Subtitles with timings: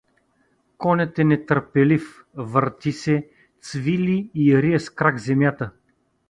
[0.77, 3.27] Конят е нетърпелив, върти се,
[3.61, 5.71] цвили и рие с крак земята.